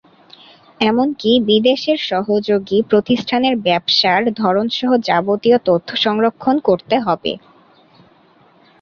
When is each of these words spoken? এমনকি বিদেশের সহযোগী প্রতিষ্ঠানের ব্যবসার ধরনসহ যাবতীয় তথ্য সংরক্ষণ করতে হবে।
এমনকি 0.81 1.31
বিদেশের 1.49 1.99
সহযোগী 2.09 2.77
প্রতিষ্ঠানের 2.89 3.55
ব্যবসার 3.59 4.21
ধরনসহ 4.41 4.89
যাবতীয় 5.07 5.57
তথ্য 5.65 5.89
সংরক্ষণ 5.97 6.55
করতে 6.67 6.95
হবে। 6.99 7.31